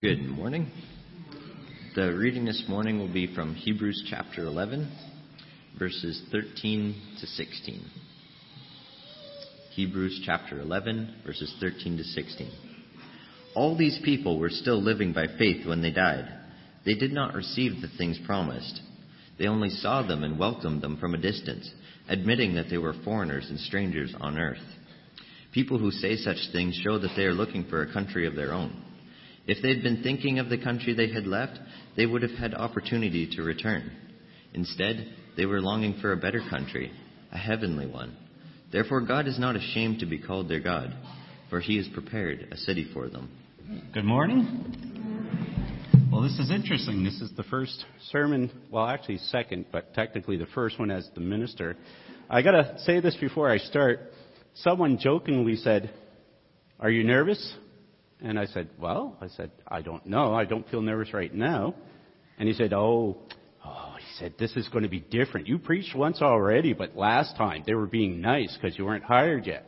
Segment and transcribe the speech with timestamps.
[0.00, 0.70] Good morning.
[1.96, 4.88] The reading this morning will be from Hebrews chapter 11,
[5.76, 7.84] verses 13 to 16.
[9.74, 12.48] Hebrews chapter 11, verses 13 to 16.
[13.56, 16.32] All these people were still living by faith when they died.
[16.86, 18.80] They did not receive the things promised.
[19.36, 21.68] They only saw them and welcomed them from a distance,
[22.08, 24.62] admitting that they were foreigners and strangers on earth.
[25.52, 28.52] People who say such things show that they are looking for a country of their
[28.52, 28.84] own.
[29.48, 31.58] If they had been thinking of the country they had left,
[31.96, 33.90] they would have had opportunity to return.
[34.52, 36.92] Instead, they were longing for a better country,
[37.32, 38.14] a heavenly one.
[38.70, 40.94] Therefore, God is not ashamed to be called their God,
[41.48, 43.30] for he has prepared a city for them.
[43.94, 45.16] Good morning.
[46.12, 47.02] Well, this is interesting.
[47.02, 51.22] This is the first sermon, well, actually, second, but technically the first one as the
[51.22, 51.74] minister.
[52.28, 54.00] I got to say this before I start.
[54.56, 55.90] Someone jokingly said,
[56.78, 57.54] Are you nervous?
[58.20, 60.34] And I said, Well, I said, I don't know.
[60.34, 61.74] I don't feel nervous right now.
[62.38, 63.18] And he said, Oh,
[63.64, 65.46] oh, he said, this is going to be different.
[65.46, 69.46] You preached once already, but last time they were being nice because you weren't hired
[69.46, 69.66] yet.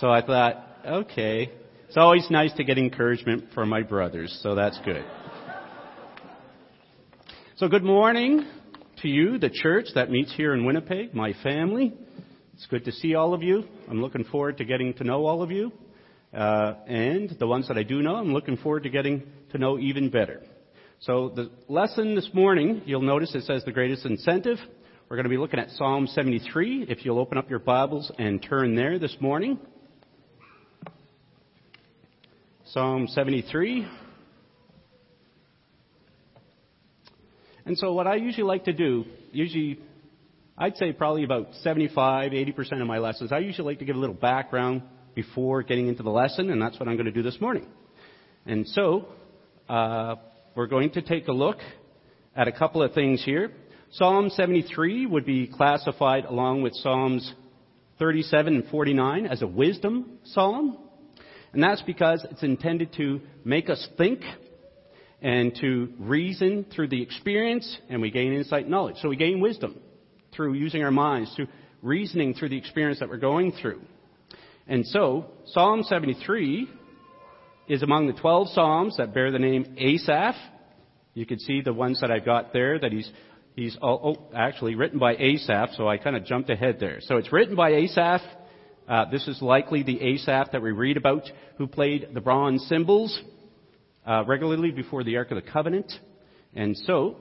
[0.00, 1.50] so I thought, okay.
[1.88, 5.04] It's always nice to get encouragement from my brothers, so that's good.
[7.56, 8.46] So good morning
[9.02, 11.92] to you, the church that meets here in Winnipeg, my family.
[12.54, 13.64] It's good to see all of you.
[13.90, 15.70] I'm looking forward to getting to know all of you.
[16.32, 19.78] Uh, and the ones that I do know, I'm looking forward to getting to know
[19.78, 20.40] even better.
[21.00, 24.56] So the lesson this morning, you'll notice it says the greatest incentive.
[25.08, 26.86] We're going to be looking at Psalm 73.
[26.88, 29.58] If you'll open up your Bibles and turn there this morning.
[32.66, 33.86] Psalm 73.
[37.66, 39.80] And so what I usually like to do, usually
[40.56, 43.98] I'd say probably about 75, 80% of my lessons, I usually like to give a
[43.98, 44.82] little background
[45.14, 47.66] before getting into the lesson, and that's what I'm going to do this morning.
[48.46, 49.06] And so,
[49.68, 50.16] uh,
[50.54, 51.58] we're going to take a look
[52.36, 53.52] at a couple of things here.
[53.92, 57.32] Psalm 73 would be classified along with Psalms
[57.98, 60.78] 37 and 49 as a wisdom psalm.
[61.52, 64.22] And that's because it's intended to make us think
[65.20, 68.96] and to reason through the experience, and we gain insight and knowledge.
[69.00, 69.80] So we gain wisdom
[70.34, 71.46] through using our minds, through
[71.80, 73.82] reasoning through the experience that we're going through.
[74.66, 76.68] And so, Psalm 73
[77.68, 80.36] is among the 12 Psalms that bear the name Asaph.
[81.14, 83.10] You can see the ones that I've got there that he's,
[83.54, 86.98] he's oh, actually written by Asaph, so I kind of jumped ahead there.
[87.00, 88.22] So it's written by Asaph.
[88.88, 91.22] Uh, this is likely the Asaph that we read about
[91.58, 93.20] who played the bronze cymbals
[94.06, 95.92] uh, regularly before the Ark of the Covenant.
[96.54, 97.16] And so,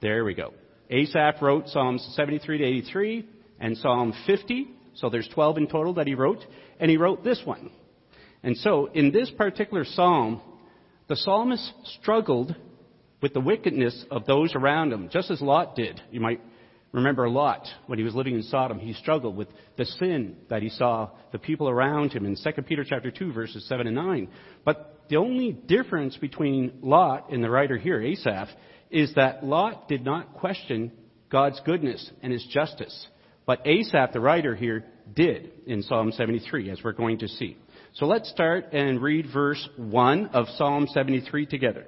[0.00, 0.52] there we go.
[0.90, 3.28] Asaph wrote Psalms 73 to 83
[3.60, 4.68] and Psalm 50.
[4.94, 6.44] So there's 12 in total that he wrote
[6.80, 7.70] and he wrote this one.
[8.42, 10.40] And so, in this particular psalm,
[11.08, 12.54] the psalmist struggled
[13.22, 16.00] with the wickedness of those around him, just as Lot did.
[16.10, 16.40] You might
[16.92, 18.78] remember Lot when he was living in Sodom.
[18.78, 22.84] He struggled with the sin that he saw the people around him in 2 Peter
[22.88, 24.28] chapter 2 verses 7 and 9.
[24.64, 28.48] But the only difference between Lot and the writer here, Asaph,
[28.90, 30.92] is that Lot did not question
[31.30, 33.06] God's goodness and his justice.
[33.46, 37.56] But Asaph, the writer here, did in Psalm 73, as we're going to see.
[37.94, 41.86] So let's start and read verse 1 of Psalm 73 together.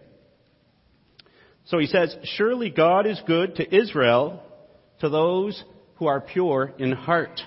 [1.67, 4.43] So he says, Surely God is good to Israel,
[5.01, 5.63] to those
[5.97, 7.41] who are pure in heart.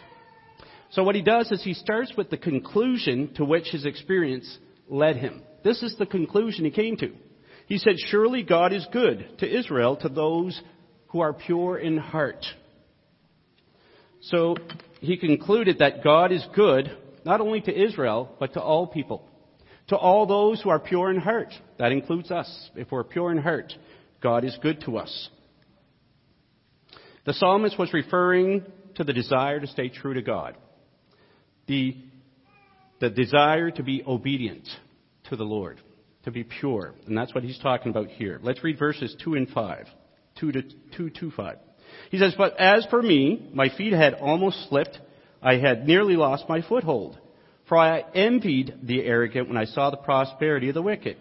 [0.92, 4.58] So what he does is he starts with the conclusion to which his experience
[4.90, 5.42] led him.
[5.64, 7.14] This is the conclusion he came to.
[7.66, 10.62] He said, Surely God is good to Israel, to those
[11.08, 12.46] who are pure in heart.
[14.22, 14.56] So
[15.00, 16.96] he concluded that God is good
[17.26, 19.28] not only to Israel, but to all people.
[19.88, 21.54] To all those who are pure in heart.
[21.78, 22.70] That includes us.
[22.76, 23.74] If we're pure in heart,
[24.22, 25.30] God is good to us.
[27.26, 28.64] The psalmist was referring
[28.96, 30.56] to the desire to stay true to God.
[31.68, 31.98] The,
[33.00, 34.68] the desire to be obedient
[35.30, 35.82] to the Lord.
[36.26, 36.94] To be pure.
[37.08, 38.40] And that's what he's talking about here.
[38.42, 39.88] Let's read verses 2 and 5.
[40.40, 40.62] 2 to
[40.96, 41.58] 2 to 5.
[42.10, 44.98] He says, But as for me, my feet had almost slipped.
[45.42, 47.18] I had nearly lost my foothold.
[47.68, 51.18] For I envied the arrogant when I saw the prosperity of the wicked.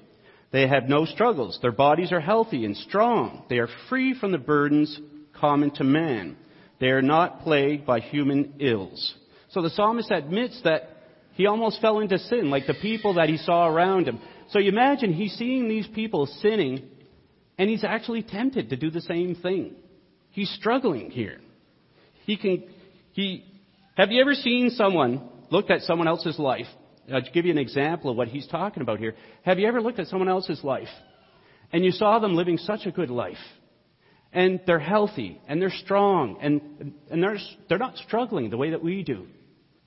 [0.52, 1.58] They have no struggles.
[1.62, 3.44] Their bodies are healthy and strong.
[3.49, 4.99] They are free from the burdens
[5.32, 6.37] common to man.
[6.81, 9.14] They are not plagued by human ills.
[9.50, 10.96] So the psalmist admits that
[11.34, 14.20] he almost fell into sin, like the people that he saw around him.
[14.50, 16.88] So you imagine he's seeing these people sinning,
[17.56, 19.76] and he's actually tempted to do the same thing.
[20.30, 21.38] He's struggling here.
[22.24, 22.64] He can,
[23.12, 23.44] he,
[23.96, 26.66] have you ever seen someone look at someone else's life
[27.12, 29.14] I'll give you an example of what he's talking about here.
[29.42, 30.88] Have you ever looked at someone else's life
[31.72, 33.36] and you saw them living such a good life?
[34.32, 37.38] And they're healthy and they're strong and, and they're,
[37.68, 39.26] they're not struggling the way that we do.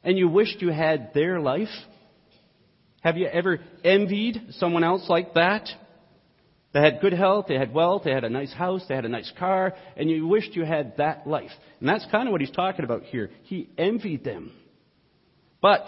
[0.04, 1.70] And you wished you had their life?
[3.02, 5.70] Have you ever envied someone else like that?
[6.74, 9.10] They had good health, they had wealth, they had a nice house, they had a
[9.10, 11.52] nice car, and you wished you had that life.
[11.80, 13.30] And that's kind of what he's talking about here.
[13.44, 14.52] He envied them.
[15.62, 15.86] But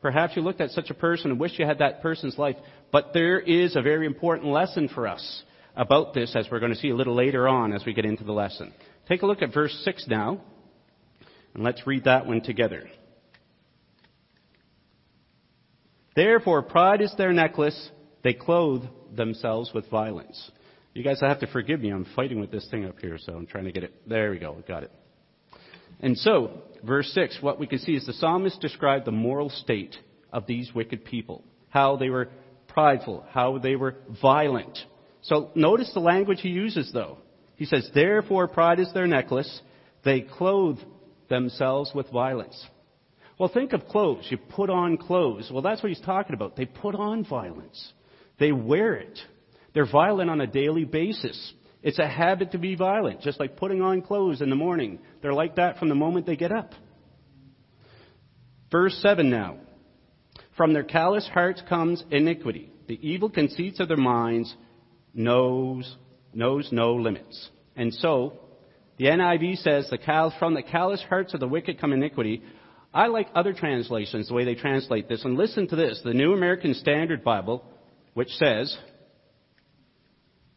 [0.00, 2.56] perhaps you looked at such a person and wished you had that person's life.
[2.92, 5.42] But there is a very important lesson for us
[5.74, 8.22] about this as we're going to see a little later on as we get into
[8.22, 8.72] the lesson.
[9.08, 10.40] Take a look at verse 6 now,
[11.54, 12.88] and let's read that one together.
[16.14, 17.90] Therefore, pride is their necklace.
[18.22, 18.84] They clothe
[19.14, 20.50] themselves with violence.
[20.94, 21.90] You guys have to forgive me.
[21.90, 23.94] I'm fighting with this thing up here, so I'm trying to get it.
[24.06, 24.62] There we go.
[24.66, 24.92] Got it.
[26.00, 29.96] And so, verse 6, what we can see is the psalmist described the moral state
[30.32, 31.44] of these wicked people.
[31.68, 32.28] How they were
[32.68, 34.78] prideful, how they were violent.
[35.22, 37.18] So notice the language he uses though.
[37.56, 39.60] He says, therefore pride is their necklace.
[40.04, 40.78] They clothe
[41.28, 42.66] themselves with violence.
[43.38, 44.26] Well, think of clothes.
[44.30, 45.50] You put on clothes.
[45.52, 46.56] Well, that's what he's talking about.
[46.56, 47.92] They put on violence.
[48.42, 49.20] They wear it.
[49.72, 51.52] They're violent on a daily basis.
[51.80, 54.98] It's a habit to be violent, just like putting on clothes in the morning.
[55.22, 56.72] They're like that from the moment they get up.
[58.72, 59.58] Verse 7 now.
[60.56, 62.72] From their callous hearts comes iniquity.
[62.88, 64.52] The evil conceits of their minds
[65.14, 65.96] knows,
[66.34, 67.48] knows no limits.
[67.76, 68.40] And so,
[68.96, 72.42] the NIV says, the cal- from the callous hearts of the wicked come iniquity.
[72.92, 75.24] I like other translations, the way they translate this.
[75.24, 76.00] And listen to this.
[76.02, 77.64] The New American Standard Bible,
[78.14, 78.76] which says,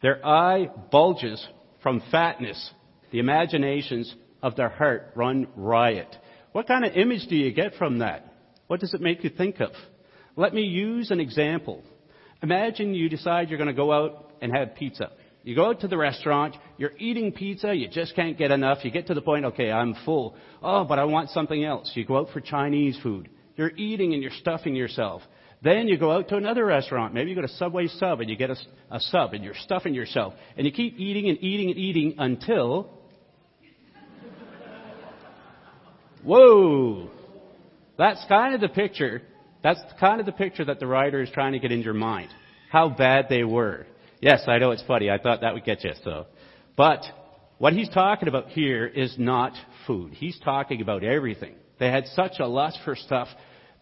[0.02, 1.46] Their eye bulges
[1.82, 2.70] from fatness.
[3.10, 6.14] The imaginations of their heart run riot.
[6.52, 8.32] What kind of image do you get from that?
[8.66, 9.70] What does it make you think of?
[10.36, 11.82] Let me use an example.
[12.42, 15.10] Imagine you decide you're going to go out and have pizza.
[15.42, 18.78] You go out to the restaurant, you're eating pizza, you just can't get enough.
[18.84, 20.34] You get to the point, okay, I'm full.
[20.60, 21.92] Oh, but I want something else.
[21.94, 23.28] You go out for Chinese food.
[23.54, 25.22] You're eating and you're stuffing yourself.
[25.62, 27.14] Then you go out to another restaurant.
[27.14, 28.56] Maybe you go to Subway Sub and you get a,
[28.90, 30.34] a sub and you're stuffing yourself.
[30.56, 32.90] And you keep eating and eating and eating until.
[36.24, 37.10] Whoa!
[37.96, 39.22] That's kind of the picture.
[39.62, 42.30] That's kind of the picture that the writer is trying to get in your mind.
[42.70, 43.86] How bad they were.
[44.20, 45.10] Yes, I know it's funny.
[45.10, 46.26] I thought that would get you, so.
[46.76, 47.02] But
[47.58, 49.52] what he's talking about here is not
[49.86, 50.12] food.
[50.12, 51.54] He's talking about everything.
[51.78, 53.28] They had such a lust for stuff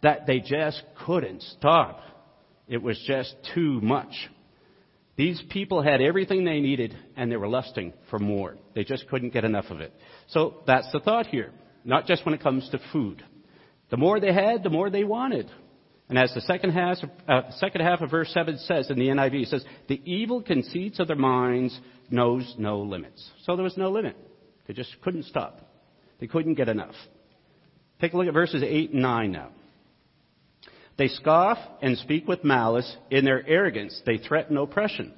[0.05, 2.01] that they just couldn't stop.
[2.69, 4.13] It was just too much.
[5.17, 8.57] These people had everything they needed and they were lusting for more.
[8.75, 9.95] They just couldn't get enough of it.
[10.29, 11.53] So that's the thought here.
[11.85, 13.25] Not just when it comes to food.
[13.91, 15.51] The more they had, the more they wanted.
[16.11, 19.43] And as the second half, uh, second half of verse 7 says in the NIV,
[19.45, 21.79] it says, the evil conceits of their minds
[22.11, 23.27] knows no limits.
[23.45, 24.17] So there was no limit.
[24.67, 25.61] They just couldn't stop.
[26.21, 26.95] They couldn't get enough.
[28.03, 29.49] Take a look at verses 8 and 9 now.
[30.97, 32.97] They scoff and speak with malice.
[33.11, 35.13] In their arrogance, they threaten oppression.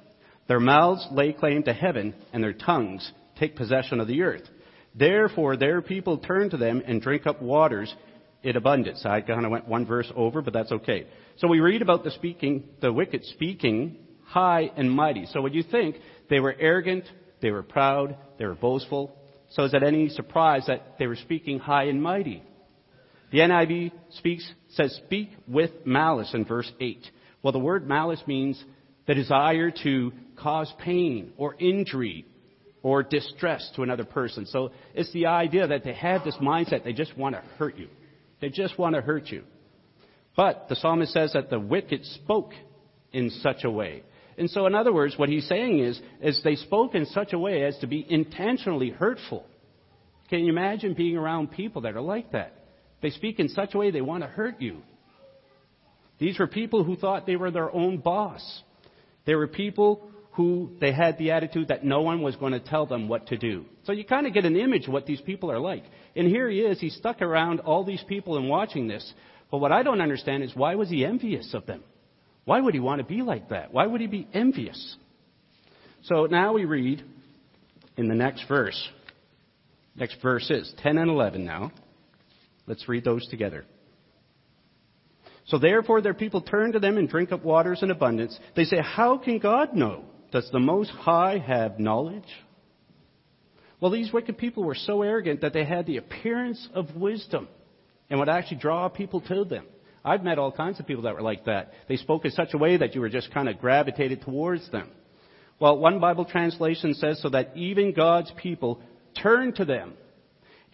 [0.47, 4.43] Their mouths lay claim to heaven, and their tongues take possession of the earth.
[4.95, 7.93] Therefore, their people turn to them and drink up waters
[8.43, 9.05] in abundance.
[9.05, 11.05] I kind of went one verse over, but that's okay.
[11.37, 15.25] So we read about the speaking, the wicked speaking high and mighty.
[15.27, 15.97] So would you think
[16.29, 17.05] they were arrogant,
[17.41, 19.15] they were proud, they were boastful?
[19.51, 22.43] So is it any surprise that they were speaking high and mighty?
[23.31, 27.05] The NIV speaks, says speak with malice in verse 8.
[27.43, 28.63] Well, the word malice means
[29.05, 32.25] the desire to cause pain or injury
[32.83, 34.45] or distress to another person.
[34.45, 37.89] So it's the idea that they have this mindset, they just want to hurt you.
[38.39, 39.43] They just want to hurt you.
[40.35, 42.53] But the psalmist says that the wicked spoke
[43.11, 44.03] in such a way.
[44.37, 47.39] And so, in other words, what he's saying is, is they spoke in such a
[47.39, 49.45] way as to be intentionally hurtful.
[50.29, 52.53] Can you imagine being around people that are like that?
[53.01, 54.81] They speak in such a way they want to hurt you.
[56.19, 58.61] These were people who thought they were their own boss.
[59.25, 62.85] They were people who they had the attitude that no one was going to tell
[62.85, 63.65] them what to do.
[63.85, 65.83] So you kind of get an image of what these people are like.
[66.15, 69.13] And here he is, he's stuck around all these people and watching this.
[69.49, 71.83] But what I don't understand is why was he envious of them?
[72.45, 73.73] Why would he want to be like that?
[73.73, 74.95] Why would he be envious?
[76.03, 77.03] So now we read
[77.97, 78.89] in the next verse.
[79.95, 81.71] Next verse is 10 and 11 now.
[82.67, 83.65] Let's read those together.
[85.45, 88.37] So therefore their people turn to them and drink up waters in abundance.
[88.55, 90.03] They say, How can God know?
[90.31, 92.27] Does the Most High have knowledge?
[93.79, 97.47] Well, these wicked people were so arrogant that they had the appearance of wisdom
[98.09, 99.65] and would actually draw people to them.
[100.03, 101.73] I've met all kinds of people that were like that.
[101.87, 104.89] They spoke in such a way that you were just kind of gravitated towards them.
[105.59, 108.81] Well, one Bible translation says, so that even God's people
[109.21, 109.93] turn to them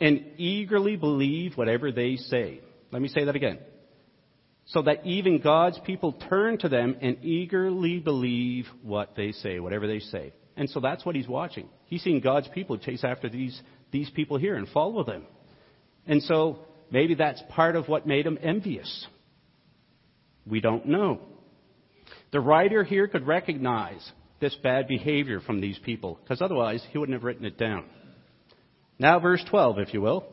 [0.03, 2.59] and eagerly believe whatever they say.
[2.91, 3.57] Let me say that again.
[4.65, 9.87] So that even God's people turn to them and eagerly believe what they say, whatever
[9.87, 10.33] they say.
[10.57, 11.69] And so that's what he's watching.
[11.85, 13.59] He's seeing God's people chase after these,
[13.91, 15.23] these people here and follow them.
[16.05, 16.59] And so
[16.91, 19.07] maybe that's part of what made him envious.
[20.45, 21.21] We don't know.
[22.33, 27.15] The writer here could recognize this bad behavior from these people, because otherwise he wouldn't
[27.15, 27.85] have written it down.
[28.99, 30.25] Now, verse 12, if you will.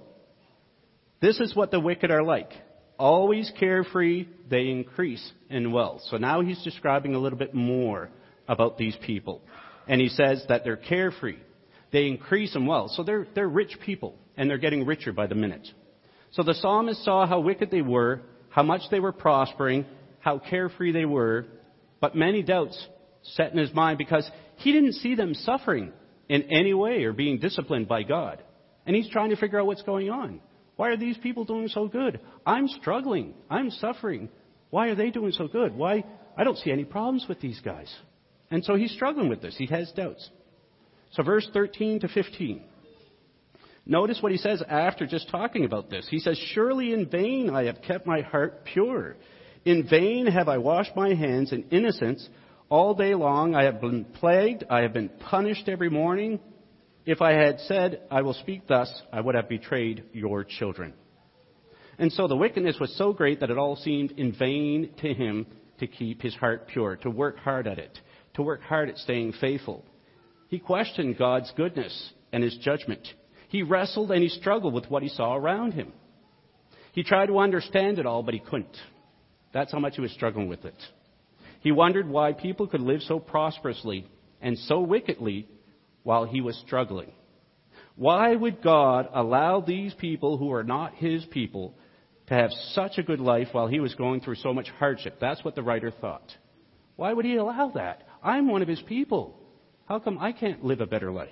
[1.20, 2.50] This is what the wicked are like.
[2.98, 6.02] Always carefree, they increase in wealth.
[6.10, 8.10] So now he's describing a little bit more
[8.48, 9.42] about these people.
[9.86, 11.38] And he says that they're carefree.
[11.92, 12.92] They increase in wealth.
[12.92, 15.66] So they're, they're rich people, and they're getting richer by the minute.
[16.32, 19.86] So the psalmist saw how wicked they were, how much they were prospering,
[20.20, 21.46] how carefree they were,
[22.00, 22.86] but many doubts
[23.22, 25.92] set in his mind because he didn't see them suffering
[26.28, 28.42] in any way or being disciplined by God.
[28.90, 30.40] And he's trying to figure out what's going on.
[30.74, 32.18] Why are these people doing so good?
[32.44, 33.34] I'm struggling.
[33.48, 34.28] I'm suffering.
[34.70, 35.76] Why are they doing so good?
[35.76, 36.02] Why?
[36.36, 37.88] I don't see any problems with these guys.
[38.50, 39.54] And so he's struggling with this.
[39.56, 40.28] He has doubts.
[41.12, 42.64] So verse 13 to 15.
[43.86, 46.08] Notice what he says after just talking about this.
[46.10, 49.14] He says, Surely in vain I have kept my heart pure.
[49.64, 52.28] In vain have I washed my hands in innocence.
[52.68, 54.64] All day long I have been plagued.
[54.68, 56.40] I have been punished every morning.
[57.06, 60.92] If I had said, I will speak thus, I would have betrayed your children.
[61.98, 65.46] And so the wickedness was so great that it all seemed in vain to him
[65.78, 67.98] to keep his heart pure, to work hard at it,
[68.34, 69.84] to work hard at staying faithful.
[70.48, 73.06] He questioned God's goodness and his judgment.
[73.48, 75.92] He wrestled and he struggled with what he saw around him.
[76.92, 78.76] He tried to understand it all, but he couldn't.
[79.52, 80.74] That's how much he was struggling with it.
[81.60, 84.06] He wondered why people could live so prosperously
[84.40, 85.46] and so wickedly
[86.02, 87.12] while he was struggling.
[87.96, 91.74] Why would God allow these people who are not his people
[92.28, 95.18] to have such a good life while he was going through so much hardship?
[95.20, 96.32] That's what the writer thought.
[96.96, 98.06] Why would he allow that?
[98.22, 99.38] I'm one of his people.
[99.86, 101.28] How come I can't live a better life?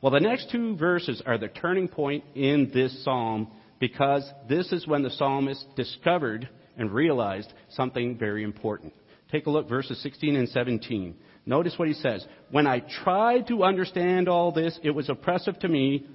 [0.00, 4.86] Well, the next two verses are the turning point in this psalm because this is
[4.86, 8.92] when the psalmist discovered and realized something very important.
[9.30, 11.14] Take a look, verses 16 and 17.
[11.44, 12.24] Notice what he says.
[12.50, 16.06] When I tried to understand all this, it was oppressive to me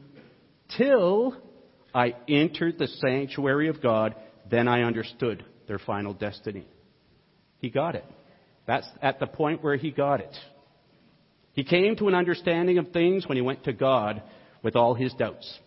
[0.78, 1.36] till
[1.94, 4.16] I entered the sanctuary of God.
[4.50, 6.66] Then I understood their final destiny.
[7.60, 8.06] He got it.
[8.66, 10.36] That's at the point where he got it.
[11.54, 14.22] He came to an understanding of things when he went to God
[14.62, 15.60] with all his doubts.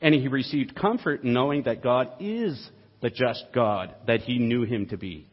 [0.00, 4.64] And he received comfort in knowing that God is the just God that he knew
[4.64, 5.26] him to be.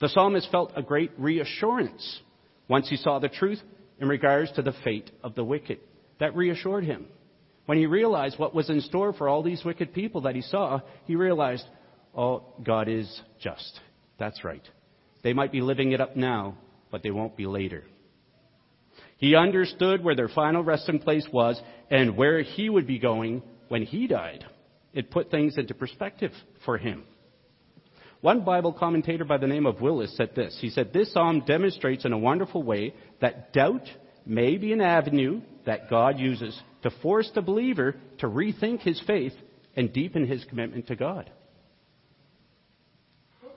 [0.00, 2.20] The psalmist felt a great reassurance
[2.68, 3.60] once he saw the truth
[3.98, 5.78] in regards to the fate of the wicked.
[6.20, 7.06] That reassured him.
[7.66, 10.80] When he realized what was in store for all these wicked people that he saw,
[11.04, 11.64] he realized,
[12.16, 13.80] oh, God is just.
[14.18, 14.66] That's right.
[15.22, 16.56] They might be living it up now,
[16.90, 17.84] but they won't be later.
[19.16, 23.82] He understood where their final resting place was and where he would be going when
[23.82, 24.44] he died.
[24.92, 26.32] It put things into perspective
[26.64, 27.04] for him.
[28.24, 30.56] One Bible commentator by the name of Willis said this.
[30.58, 33.86] He said, This psalm demonstrates in a wonderful way that doubt
[34.24, 39.34] may be an avenue that God uses to force the believer to rethink his faith
[39.76, 41.30] and deepen his commitment to God.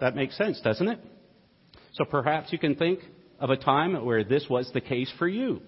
[0.01, 0.99] That makes sense, doesn't it?
[1.93, 2.99] So perhaps you can think
[3.39, 5.61] of a time where this was the case for you.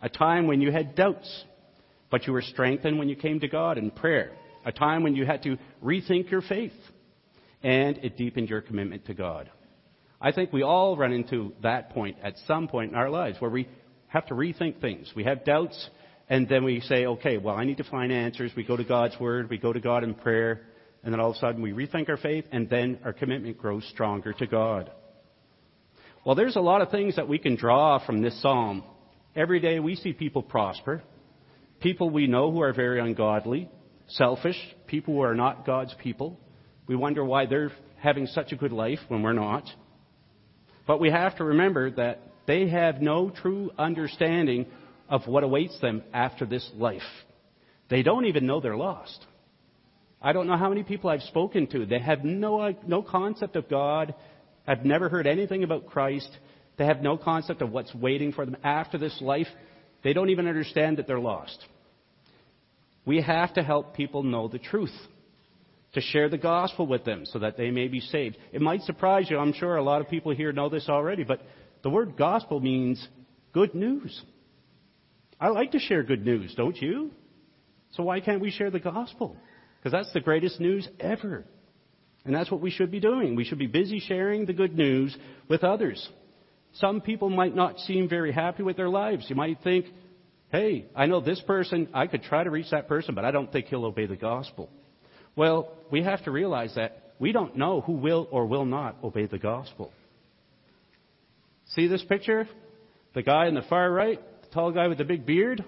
[0.00, 1.44] A time when you had doubts,
[2.10, 4.32] but you were strengthened when you came to God in prayer.
[4.64, 6.72] A time when you had to rethink your faith
[7.62, 9.50] and it deepened your commitment to God.
[10.20, 13.50] I think we all run into that point at some point in our lives where
[13.50, 13.68] we
[14.08, 15.12] have to rethink things.
[15.14, 15.90] We have doubts,
[16.28, 18.52] and then we say, okay, well, I need to find answers.
[18.56, 20.62] We go to God's Word, we go to God in prayer,
[21.02, 23.86] and then all of a sudden we rethink our faith, and then our commitment grows
[23.90, 24.90] stronger to God.
[26.24, 28.82] Well, there's a lot of things that we can draw from this psalm.
[29.36, 31.02] Every day we see people prosper,
[31.80, 33.70] people we know who are very ungodly,
[34.08, 36.40] selfish, people who are not God's people.
[36.86, 39.64] We wonder why they're having such a good life when we're not.
[40.86, 44.66] But we have to remember that they have no true understanding
[45.08, 47.02] of what awaits them after this life.
[47.88, 49.24] They don't even know they're lost.
[50.22, 51.86] I don't know how many people I've spoken to.
[51.86, 54.14] They have no, no concept of God,
[54.66, 56.30] have never heard anything about Christ.
[56.78, 59.46] They have no concept of what's waiting for them after this life.
[60.02, 61.58] They don't even understand that they're lost.
[63.04, 64.94] We have to help people know the truth.
[65.92, 68.36] To share the gospel with them so that they may be saved.
[68.52, 69.38] It might surprise you.
[69.38, 71.40] I'm sure a lot of people here know this already, but
[71.82, 73.06] the word gospel means
[73.52, 74.22] good news.
[75.40, 77.10] I like to share good news, don't you?
[77.92, 79.36] So why can't we share the gospel?
[79.78, 81.44] Because that's the greatest news ever.
[82.24, 83.36] And that's what we should be doing.
[83.36, 85.16] We should be busy sharing the good news
[85.48, 86.06] with others.
[86.74, 89.26] Some people might not seem very happy with their lives.
[89.28, 89.86] You might think,
[90.50, 93.50] hey, I know this person, I could try to reach that person, but I don't
[93.50, 94.68] think he'll obey the gospel.
[95.36, 99.26] Well, we have to realize that we don't know who will or will not obey
[99.26, 99.92] the gospel.
[101.66, 102.48] See this picture?
[103.14, 105.64] The guy in the far right, the tall guy with the big beard?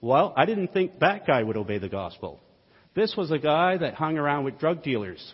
[0.00, 2.40] Well, I didn't think that guy would obey the gospel.
[2.94, 5.32] This was a guy that hung around with drug dealers.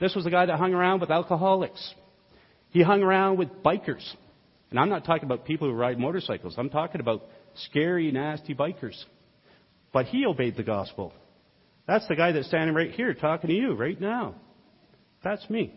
[0.00, 1.94] This was a guy that hung around with alcoholics.
[2.70, 4.06] He hung around with bikers.
[4.70, 6.54] And I'm not talking about people who ride motorcycles.
[6.58, 9.02] I'm talking about scary, nasty bikers.
[9.92, 11.12] But he obeyed the gospel.
[11.88, 14.34] That's the guy that's standing right here talking to you right now.
[15.24, 15.74] That's me.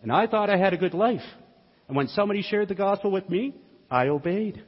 [0.00, 1.24] And I thought I had a good life.
[1.88, 3.56] And when somebody shared the gospel with me,
[3.90, 4.62] I obeyed.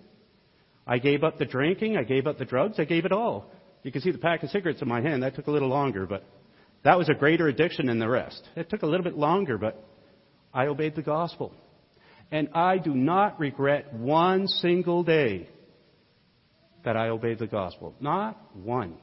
[0.88, 3.50] I gave up the drinking, I gave up the drugs, I gave it all.
[3.84, 5.22] You can see the pack of cigarettes in my hand.
[5.22, 6.24] That took a little longer, but
[6.82, 8.42] that was a greater addiction than the rest.
[8.56, 9.82] It took a little bit longer, but
[10.52, 11.52] I obeyed the gospel.
[12.32, 15.48] And I do not regret one single day
[16.84, 17.94] that I obeyed the gospel.
[18.00, 18.96] Not one.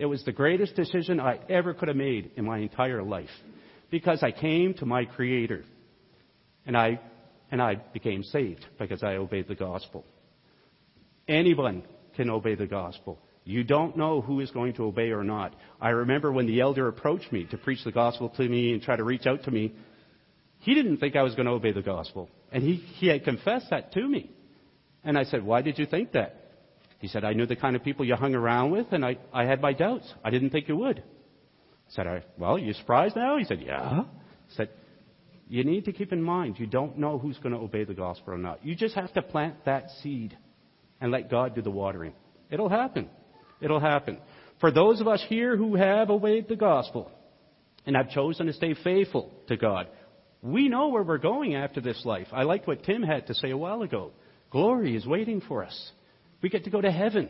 [0.00, 3.28] It was the greatest decision I ever could have made in my entire life
[3.90, 5.62] because I came to my Creator
[6.64, 6.98] and I,
[7.50, 10.06] and I became saved because I obeyed the gospel.
[11.28, 11.82] Anyone
[12.16, 13.18] can obey the gospel.
[13.44, 15.54] You don't know who is going to obey or not.
[15.82, 18.96] I remember when the elder approached me to preach the gospel to me and try
[18.96, 19.74] to reach out to me,
[20.60, 22.30] he didn't think I was going to obey the gospel.
[22.50, 24.30] And he, he had confessed that to me.
[25.04, 26.39] And I said, Why did you think that?
[27.00, 29.44] He said, I knew the kind of people you hung around with, and I, I
[29.44, 30.12] had my doubts.
[30.22, 30.98] I didn't think you would.
[30.98, 33.38] I said, Well, you surprised now?
[33.38, 33.80] He said, Yeah.
[33.80, 34.04] I
[34.54, 34.68] said,
[35.48, 38.34] You need to keep in mind, you don't know who's going to obey the gospel
[38.34, 38.64] or not.
[38.64, 40.36] You just have to plant that seed
[41.00, 42.12] and let God do the watering.
[42.50, 43.08] It'll happen.
[43.62, 44.18] It'll happen.
[44.60, 47.10] For those of us here who have obeyed the gospel
[47.86, 49.88] and have chosen to stay faithful to God,
[50.42, 52.28] we know where we're going after this life.
[52.30, 54.12] I liked what Tim had to say a while ago.
[54.50, 55.92] Glory is waiting for us.
[56.42, 57.28] We get to go to heaven.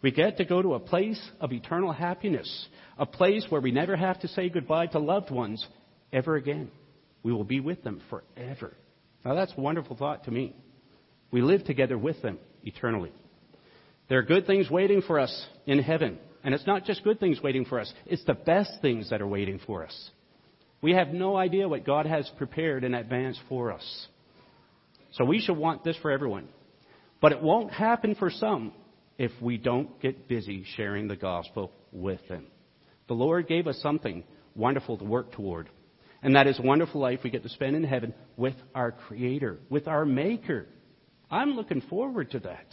[0.00, 3.96] We get to go to a place of eternal happiness, a place where we never
[3.96, 5.66] have to say goodbye to loved ones
[6.12, 6.70] ever again.
[7.22, 8.74] We will be with them forever.
[9.24, 10.54] Now that's a wonderful thought to me.
[11.30, 13.12] We live together with them eternally.
[14.08, 16.18] There are good things waiting for us in heaven.
[16.44, 19.26] And it's not just good things waiting for us, it's the best things that are
[19.26, 20.10] waiting for us.
[20.80, 24.06] We have no idea what God has prepared in advance for us.
[25.12, 26.48] So we should want this for everyone.
[27.20, 28.72] But it won't happen for some
[29.18, 32.46] if we don't get busy sharing the gospel with them.
[33.08, 35.68] The Lord gave us something wonderful to work toward.
[36.22, 39.58] And that is a wonderful life we get to spend in heaven with our Creator,
[39.70, 40.66] with our Maker.
[41.30, 42.66] I'm looking forward to that.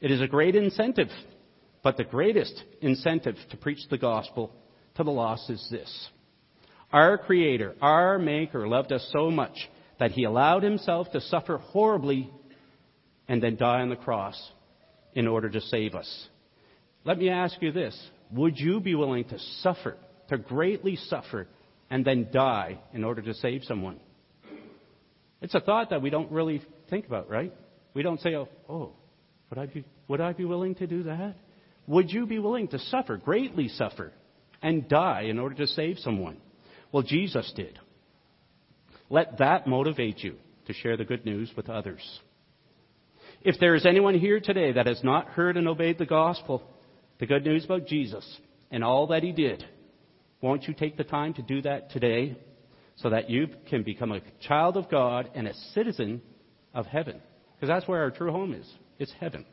[0.00, 1.08] It is a great incentive,
[1.82, 4.52] but the greatest incentive to preach the gospel
[4.96, 6.08] to the lost is this.
[6.92, 9.56] Our Creator, our Maker, loved us so much
[9.98, 12.30] that He allowed Himself to suffer horribly
[13.28, 14.40] and then die on the cross
[15.14, 16.28] in order to save us.
[17.04, 17.98] Let me ask you this.
[18.32, 19.96] Would you be willing to suffer,
[20.28, 21.46] to greatly suffer,
[21.90, 24.00] and then die in order to save someone?
[25.40, 27.52] It's a thought that we don't really think about, right?
[27.92, 28.92] We don't say, oh, oh
[29.50, 31.36] would I be, would I be willing to do that?
[31.86, 34.12] Would you be willing to suffer, greatly suffer,
[34.62, 36.38] and die in order to save someone?
[36.90, 37.78] Well, Jesus did.
[39.10, 40.36] Let that motivate you
[40.66, 42.20] to share the good news with others.
[43.42, 46.62] If there is anyone here today that has not heard and obeyed the gospel,
[47.18, 48.38] the good news about Jesus
[48.70, 49.64] and all that he did,
[50.40, 52.36] won't you take the time to do that today
[52.96, 56.22] so that you can become a child of God and a citizen
[56.72, 57.20] of heaven?
[57.54, 58.70] Because that's where our true home is.
[58.98, 59.44] It's heaven.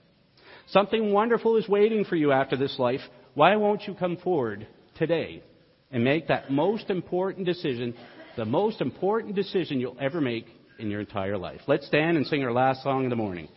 [0.68, 3.02] Something wonderful is waiting for you after this life.
[3.34, 5.44] Why won't you come forward today
[5.92, 7.94] and make that most important decision,
[8.38, 10.46] the most important decision you'll ever make
[10.80, 11.62] in your entire life?
[11.68, 13.48] Let's stand and sing our last song in the morning.